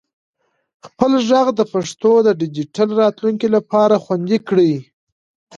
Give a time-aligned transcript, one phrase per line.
[0.87, 4.73] خپل ږغ د پښتو د ډیجیټل راتلونکي لپاره خوندي کړئ.